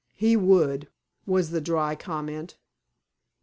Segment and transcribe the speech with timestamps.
[0.15, 0.87] "He would,"
[1.27, 2.57] was the dry comment.